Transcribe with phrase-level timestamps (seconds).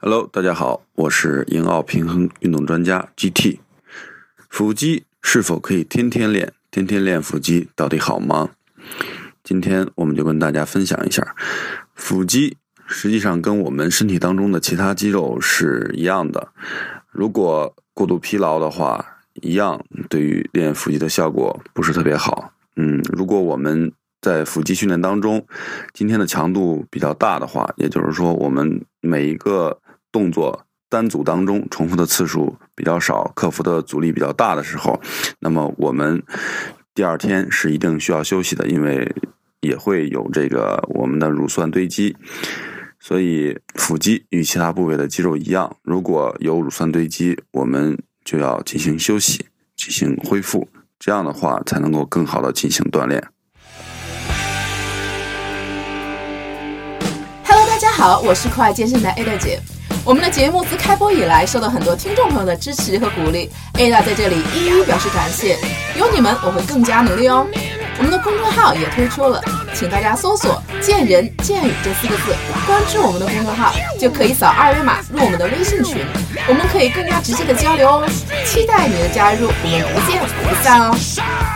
[0.00, 3.58] Hello，大家好，我是英奥平衡运动专家 GT。
[4.48, 6.52] 腹肌是否可以天天练？
[6.70, 8.50] 天天练腹肌到底好吗？
[9.42, 11.34] 今天我们就跟大家分享一下，
[11.96, 12.56] 腹肌
[12.86, 16.52] 实际上跟我们身体当中的其他肌肉是一样的。
[17.10, 19.04] 如果过度疲劳的话，
[19.42, 22.52] 一样对于练腹肌的效果不是特别好。
[22.76, 23.90] 嗯，如果我们
[24.22, 25.44] 在腹肌训练当中，
[25.92, 29.80] 今天的强度比较大的话，也就是说，我们每一个
[30.10, 35.00] 动作单组当中重复的次数比较少，克服的阻力比较大的时候，
[35.40, 36.22] 那么我们
[36.94, 39.14] 第二天是一定需要休息的，因为
[39.60, 42.16] 也会有这个我们的乳酸堆积。
[43.00, 53.22] 所以，腹肌与其他部位的肌肉一样，如果有乳酸堆积，我们就要进行休息，进行恢复，这样的话才能够更好的进行锻炼。
[57.44, 59.60] Hello，大家好，我是酷爱健身的 Ada 姐。
[60.08, 65.58] 我们的节目自开播以来，受到很多听众朋友的支持和鼓励，Ada 在这里一一表示感谢。
[65.98, 67.46] 有你们，我会更加努力哦。
[67.98, 69.38] 我们的公众号也推出了，
[69.74, 72.34] 请大家搜索“见人见语”这四个字，
[72.66, 76.02] 关注我们的公众号，就可以扫二维码入我们的微信群，
[76.48, 78.08] 我们可以更加直接的交流哦。
[78.46, 81.47] 期待你的加入，我们不见不散哦。